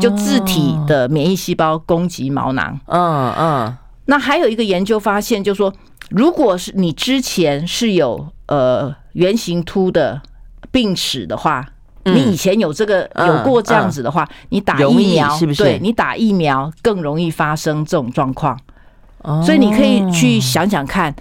[0.00, 5.72] 就自体的免疫细胞攻击毛囊，嗯嗯，那还有一个研究发现，就是说，
[6.10, 10.20] 如果是你之前是有呃圆形秃的
[10.70, 11.66] 病史的话，
[12.04, 15.62] 你以前有这个有过这样子的话，你打疫苗是不是？
[15.62, 18.58] 对，你打疫苗更容易发生这种状况，
[19.44, 21.14] 所以你可以去想想看，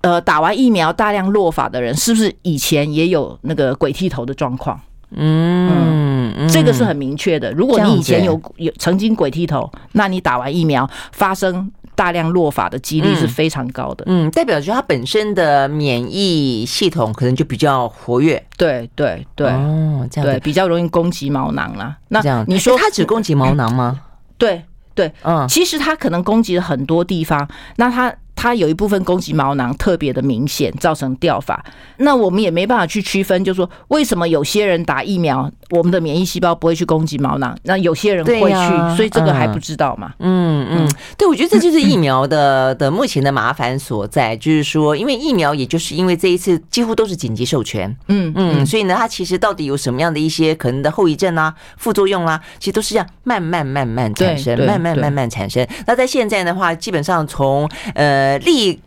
[0.00, 4.80] 呃，打完疫苗大量落发的人，是不是以前也有那个鬼剃头的状况？
[5.16, 7.50] 嗯，嗯，这个是很明确的。
[7.52, 14.04] 如果你以前有有曾经鬼剃头，那你打完疫苗发生大量落发的几率是非常高的。
[14.06, 18.42] 嗯，代表着它本身的免疫系统可能就比较活跃。
[18.56, 21.96] 对对对，哦，这样对，比较容易攻击毛囊啦。
[22.08, 24.00] 那这样你说它只攻击毛囊吗？
[24.38, 24.62] 对
[24.94, 27.48] 对，嗯，其实它可能攻击了很多地方。
[27.76, 28.14] 那它。
[28.36, 31.64] 它有一部分攻击毛囊特别的明显，造成掉发。
[31.96, 40.12] 那我们也没办法去区分，就是说为什么有些人打疫苗，我们的免疫细胞不会去攻击毛囊，那有些人会去，啊、所以这个还不知道嘛。
[40.18, 55.66] 嗯嗯，对，我觉得这就是疫苗的的目前的麻烦所在，就是说，因为疫苗也就是因为这一次几乎都是紧急授权，嗯嗯，所以呢，它其实到底有什么样的一些可能的后遗症啊、副作用啊，其实都是这样慢慢慢慢产生，慢慢慢慢产生。
[55.86, 58.25] 那在现在的话，基本上从呃。
[58.26, 58.80] 呃，利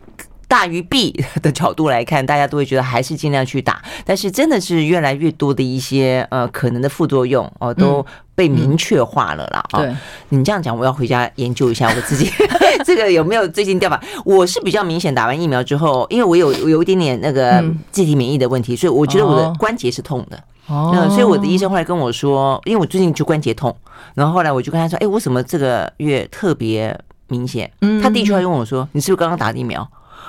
[0.46, 3.80] 大于弊的角度来看，大家都会觉得还是尽量去打。
[4.04, 9.64] 但是真的是越来越多的一些呃可能的副作用哦，都被明确化了啦。
[9.70, 9.96] 啊、嗯，
[10.30, 12.28] 你这样讲，我要回家研究一下我自己
[12.84, 14.02] 这个有没有最近掉吧。
[14.24, 20.36] 我是比较明显打完疫苗之后，因为我有我有一点点那个自体免疫的问题，所以我觉得我的关节是痛的。
[20.66, 23.74] 哦，嗯，所以我的医生后来跟我说，因为我最近就关节痛，
[24.14, 26.98] 然后后来我就跟他说，哎，为什么这个月特别？
[27.30, 27.70] 明显，
[28.02, 29.80] 他第一句话就问我说：“你是不是刚刚打疫苗？”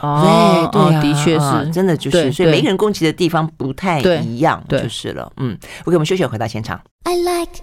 [0.01, 5.31] 哦，对对，的确是，真的就是，所以每个人攻击的地方不太一样，就是了。
[5.37, 6.79] 嗯，OK，我们休息，回到现场。
[7.03, 7.61] I like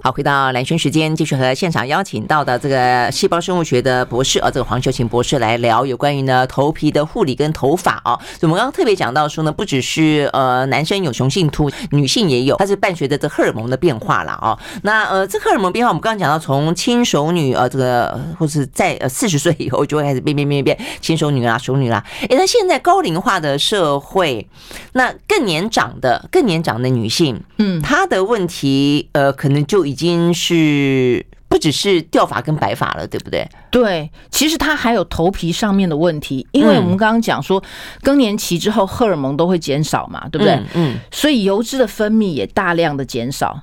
[0.00, 8.14] 好，回到蓝轩时间，继续和现场邀请到的这个细胞生物学的博士啊，这个黄秀琴博士来聊有关于呢头皮的护理跟头发哦。
[8.38, 14.56] 所以我们刚刚特别讲到说呢，不只是呃男生有雄性秃，女性也有，它是伴随着这荷尔蒙的变化了哦。
[14.82, 22.04] 那呃这荷尔蒙变化，我们刚刚讲到从轻熟女呃这个或是在呃四十岁以后就会开始变变变变轻熟女啦、熟女啦。
[22.28, 24.48] 诶，那现在高龄化的社会，
[24.92, 33.48] 那更年长的更年长的女性，嗯，她的问题呃可能就已已经是不只是掉发跟白发了，对不对？
[33.70, 37.62] 对，其实它还有头皮上面的问题，因为我们刚刚讲说
[38.02, 40.62] 更年期之后荷尔蒙都会减少嘛，对不对？
[40.74, 43.62] 嗯，所以油脂的分泌也大量的减少，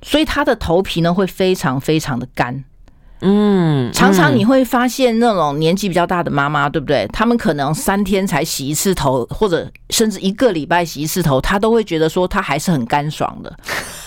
[0.00, 2.64] 所以它的头皮呢会非常非常的干。
[3.22, 7.08] 嗯，常常你会发现那种年纪比较大的妈妈，对不对？
[7.12, 13.56] 他们可能三天才洗一次头，或者甚至一个礼拜洗一次头，她都会觉得说她还是很干爽的。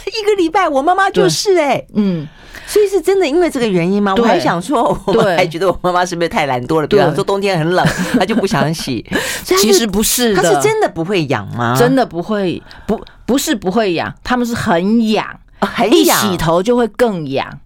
[0.05, 2.27] 一个礼拜，我妈妈就是哎、欸，嗯，
[2.67, 4.13] 所以是真的因为这个原因吗？
[4.17, 6.87] 我还想说，我还觉得我妈妈是不是太懒惰了？
[6.87, 7.85] 比方说冬天很冷，
[8.19, 9.05] 她就不想洗。
[9.43, 11.75] 其实不是的，她是真的不会痒吗？
[11.77, 15.25] 真的不会，不不是不会痒，他们是很痒，
[15.59, 17.59] 很痒，一洗头就会更痒。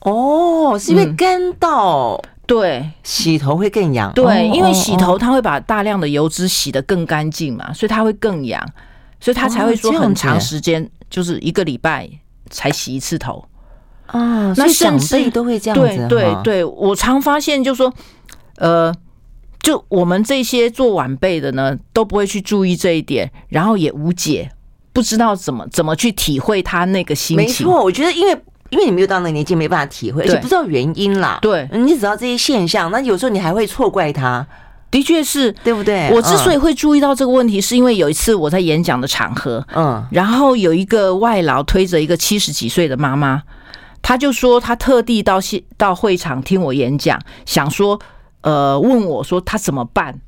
[0.00, 4.12] 哦，是因为干到、嗯、对，洗头会更痒。
[4.14, 8.64] 对，因为洗头它会把大量的油脂洗得更干净嘛，所以它会更痒，
[9.20, 10.90] 所以它才会说很长时间。
[11.08, 12.10] 就是一个礼拜
[12.50, 13.44] 才洗一次头
[14.06, 16.08] 啊，那长辈都会这样子。
[16.08, 17.94] 对对对，我常发现就是说，
[18.56, 18.92] 呃，
[19.60, 24.50] 就我们这些做晚辈的呢，都不会去注意这一点，然后也无解，
[24.92, 27.46] 不知道怎么怎么去体会他那个心情。
[27.46, 28.36] 没错，我觉得因为
[28.70, 31.38] 因为你没有到那个年纪，没办法体会，而且不知道原因啦。
[31.42, 34.46] 对，你只知道这些现象，那有时候你还会错怪他。
[34.88, 36.08] 的确是对不对？
[36.14, 43.42] 我之所以会注意到这个问题，是因为有一次我在演讲的场合，嗯，然后有一个外劳推着一个七十几岁的妈妈，
[44.00, 47.98] 她就说她特地到现到会场听我演讲，想说，
[48.42, 50.18] 呃，问我说她怎么办？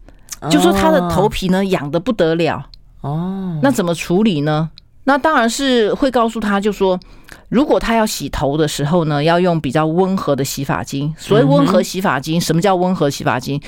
[0.51, 2.67] 就说她的头皮呢痒的不得了，
[3.01, 4.71] 哦，那怎么处理呢？
[5.09, 7.01] 那当然是会告诉他，就说
[7.49, 11.15] 如果他要洗头的时候呢，要用比较温和的洗发精。
[11.17, 13.59] 所谓温和洗发精，什么叫温和洗发精？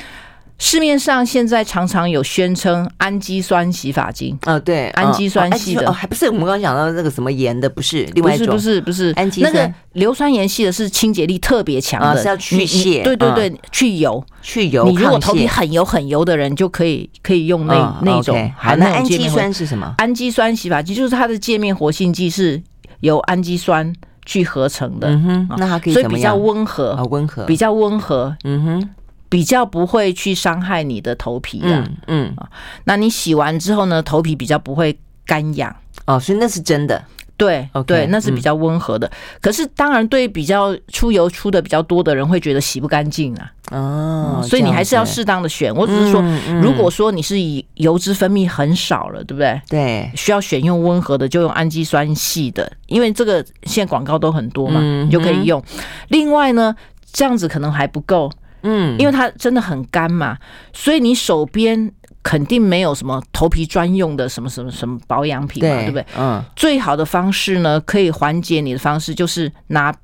[0.60, 14.84] 市面上现在常常有宣称氨基酸洗发精，哦，对，氨基酸系的，哦，还不是我们刚刚讲到那个什么盐的，不是，另外一种，不是，不是，不是，氨基酸，那个硫酸盐系的是清洁力特别强的，是要去屑，对对对，去油，去油。
[14.84, 18.52] 你如果头皮很油很油的人，就可以可以用那那种。
[18.54, 19.94] 好，那氨基酸是什么？
[19.96, 22.62] 氨基酸洗发剂就是它的界面活性剂是
[23.00, 23.90] 由氨基酸
[24.26, 28.90] 去合成的，嗯哼，那它可以，所以比较温和，温和，比较温和，嗯哼。
[29.30, 32.50] 比较不会去伤害你的头皮啊，嗯啊，
[32.84, 35.74] 那你洗完之后呢，头皮比较不会干痒
[36.04, 37.02] 哦，所以那是真的，
[37.36, 39.08] 对对，那是比较温和的。
[39.40, 45.72] 可是当然，对比较出油出的比较多的人，会觉得洗不干净啊，哦，所以你还是要适当的选。
[45.72, 46.20] 我只是说，
[46.60, 49.62] 如果说你是以油脂分泌很少了，对不对？
[49.68, 55.62] 对，需要选用温和的，就用氨基酸系的，因为这个现在广告都很多嘛，你就可以用。
[56.08, 56.74] 另外呢，
[57.12, 58.28] 这样子可能还不够。
[58.62, 60.36] 嗯，因为它真的很干嘛，
[60.72, 61.90] 所以你手边
[62.22, 66.06] 肯定没有什么头皮专用的什么什么什么保养品嘛，对，对不对？
[66.18, 69.94] 嗯，最好的方式呢，可以缓解你的方式就是拿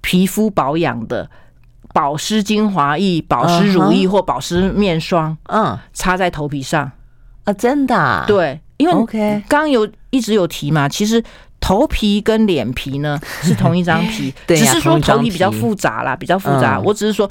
[0.00, 1.28] 皮肤保养的
[1.92, 6.90] 保湿精华液、保湿乳液或保湿面霜，嗯，擦在头皮上
[7.44, 8.24] 啊，真的、啊？
[8.26, 11.22] 对，因为 OK，刚刚有一直有提嘛，其实。
[11.60, 16.78] 头皮跟脸皮呢是同一张皮， 只是说头皮比较复杂啦，比较复杂。
[16.78, 17.26] 我只是说，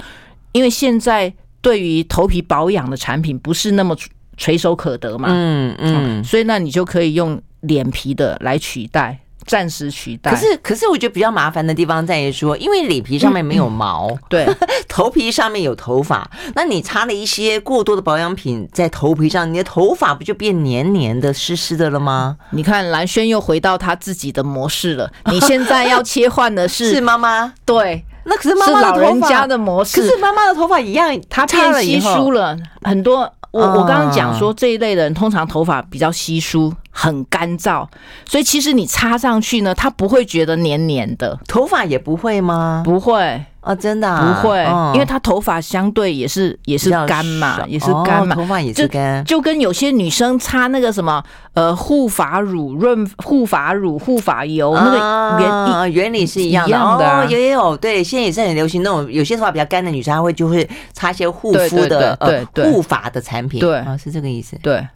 [0.54, 1.30] 因为现在
[1.60, 3.94] 对于头皮保养的产品不是那么
[4.38, 9.20] 垂手可得嘛，嗯嗯，所以那你就可以用脸皮的来取代。
[9.46, 14.46] 暂时取代，可是可是我觉得比较麻烦的地方在于说，因为脸皮上面没有毛，对，
[14.88, 22.38] 头皮上面有头发，那你擦了一些过多的保养品在头皮上，你的头发不就变黏黏的、湿湿的了吗？
[22.52, 25.12] 你看蓝轩又回到他自己的模式了。
[25.26, 33.30] 你现在要切换的是 是妈妈，对，那可是妈妈老人家的模式，可是妈妈的头发一样，她变稀疏了很多。
[33.50, 37.86] 我我刚刚讲说这一类的人通常头发比较稀疏，很干燥，
[38.28, 41.38] 所以其实你擦上去呢，它不会觉得黏黏的。
[41.46, 42.82] 头发也不会吗？
[42.84, 43.44] 不会。
[43.64, 57.24] 啊，真的、啊、不会，嗯、因为他头发相对也是也是干嘛，也是干嘛，头发也是干，就跟有些女生擦那个什么呃护发乳、润护发乳、护发油、嗯、那个原原理是一样的，一样的、啊。
[57.24, 62.70] 哦，也有对，现在也是很流行那种有些头发比较干的女生，她会就会擦一些护肤的对对。
[62.70, 63.78] 护发的产品，对。
[63.78, 64.86] 啊，是这个意思，对，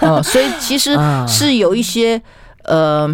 [0.00, 2.22] 嗯， 所以其实是有一些
[2.62, 3.12] 呃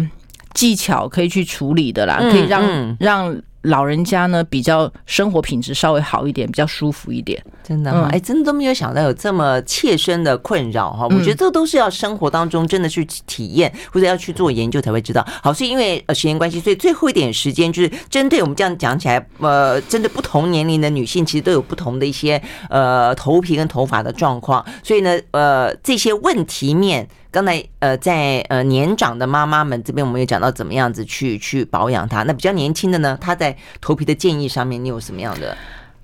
[0.53, 3.35] 技巧可以去处理的啦，可以让、让。
[3.67, 7.41] 老人家呢，比较生活品质稍微好一点，比较舒服一点。
[7.63, 8.09] 真的吗？
[8.11, 11.05] 哎、嗯，真的都没有想到有这么切身的困扰哈。
[11.05, 15.25] 我觉得这都是要生活当中真的去体验，或者要去做研究才会知道。
[15.43, 24.65] 好，是因为呃时间关系，所以最后一点时间就是针对我们这样讲起来，呃，针对不同年龄的女性，其实都有不同的一些呃头皮跟头发的状况。
[24.81, 27.07] 所以呢，呃，这些问题面。
[27.31, 32.23] 刚才呃，在呃年长的妈妈们这边，我们有讲到怎么样子去去保养它。
[32.23, 35.55] 那比较年轻的呢，她在头皮的建议上面，你有什么样的？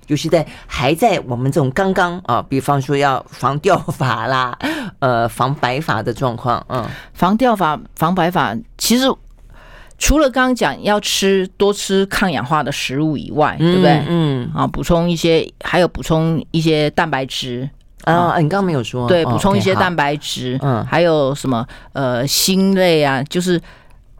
[0.06, 4.58] 尤其在还在我们这种刚刚啊，比方说要防掉发啦，
[4.98, 9.06] 呃，防白发的状况，嗯，防掉发、防白发，其实
[9.96, 14.02] 除了刚刚讲要吃多吃抗氧化的食物以外，对不对？
[14.06, 17.70] 嗯，啊，补充一些，还有补充一些蛋白质。
[18.04, 23.60] 啊，你刚刚没有说对，补充一些蛋白质，嗯，还有什么呃锌类啊，就是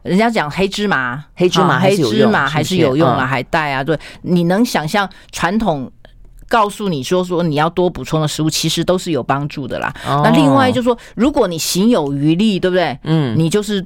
[0.03, 5.91] 人家讲黑芝麻，黑芝麻黑芝麻还是有用了，还带啊，对，你能想象传统
[6.47, 9.93] 告诉你说说你要多补充的食物，其实都是有帮助的啦。
[10.05, 12.97] 那另外就是说，如果你行有余力，对不对？
[13.03, 13.85] 嗯，你就是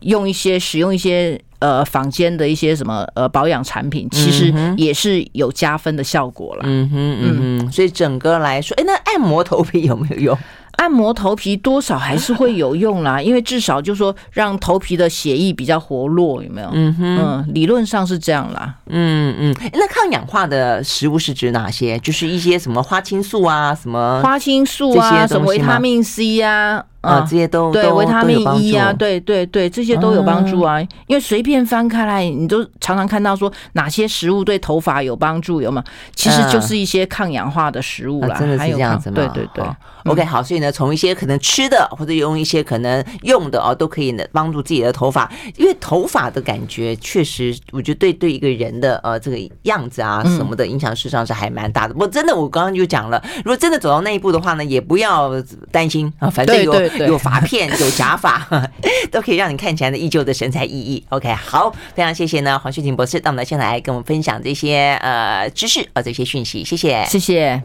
[0.00, 1.40] 用一些使用一些。
[1.64, 6.62] 呃，坊间的一些什么呃保养产品，其实也是有加分的效果了。
[6.66, 10.38] 嗯哼，嗯哼，所以整个来说，哎，那按摩头皮有没有用？
[10.72, 16.68] 按摩头皮多少还是会有用啦， 因为至少就是说让头皮的血液比较活络，有没有？
[16.74, 18.74] 嗯哼，嗯，理论上是这样啦。
[18.90, 21.98] 嗯嗯，那抗氧化的食物是指哪些？
[22.00, 30.80] 就是一些什么花青素啊，什么花青素啊，什么维他命 C 呀，啊，这些都对维他命 E 啊，对对对，这些都有帮助啊。
[31.06, 35.82] 因为随便翻开来，你都常常看到说哪些食物对头发有帮助，有吗？
[36.14, 38.36] 其实就是一些抗氧化的食物啦。
[38.38, 39.16] 真的是这样子吗？
[39.16, 39.64] 对对对。
[40.04, 51.94] OK，好，所以呢，从一些可能吃的，或者用一些可能用的哦，都可以呢帮助自己的头发，因为头发的感觉确实，我觉得对对一个人的呃这个样子啊什么的影响，事实上是还蛮大的。
[51.98, 55.32] 我真的，我刚刚就讲了，如果真的走到那一步的话呢，也不要
[55.72, 56.70] 担心啊，反正有
[57.06, 58.46] 有发片、有假发，
[59.10, 61.02] 都可以让你看起来呢依旧的神采奕奕。
[61.08, 67.62] OK，好，非常谢谢呢黄旭婷博士到我们现场来跟我们分享这些呃知识啊这些讯息，谢谢，谢谢。